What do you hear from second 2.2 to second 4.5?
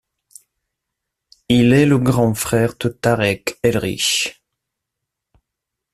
frère de Tarek Elrich.